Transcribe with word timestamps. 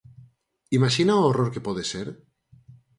¿Imaxina 0.77 1.19
o 1.19 1.23
horror 1.27 1.49
que 1.53 1.65
pode 1.67 1.83
ser? 1.91 2.07